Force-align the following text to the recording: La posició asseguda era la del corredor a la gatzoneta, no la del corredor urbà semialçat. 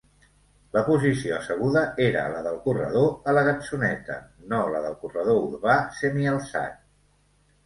La 0.75 0.81
posició 0.85 1.35
asseguda 1.35 1.83
era 2.05 2.23
la 2.35 2.41
del 2.47 2.57
corredor 2.63 3.05
a 3.11 3.35
la 3.39 3.43
gatzoneta, 3.49 4.17
no 4.55 4.63
la 4.77 4.83
del 4.87 4.97
corredor 5.05 5.39
urbà 5.45 5.77
semialçat. 6.01 6.83